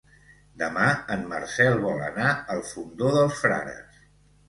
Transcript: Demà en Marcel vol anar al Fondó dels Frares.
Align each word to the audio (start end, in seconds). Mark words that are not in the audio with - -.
Demà 0.61 0.85
en 1.17 1.27
Marcel 1.35 1.79
vol 1.85 2.03
anar 2.09 2.35
al 2.57 2.65
Fondó 2.73 3.15
dels 3.21 3.41
Frares. 3.47 4.05